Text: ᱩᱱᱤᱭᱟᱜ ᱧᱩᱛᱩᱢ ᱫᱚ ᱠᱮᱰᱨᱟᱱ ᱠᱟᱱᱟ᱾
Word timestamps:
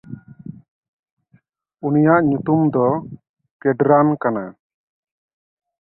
ᱩᱱᱤᱭᱟᱜ 1.85 2.21
ᱧᱩᱛᱩᱢ 2.29 2.61
ᱫᱚ 2.73 2.87
ᱠᱮᱰᱨᱟᱱ 3.61 4.07
ᱠᱟᱱᱟ᱾ 4.21 4.45